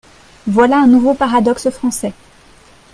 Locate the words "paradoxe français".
1.13-2.11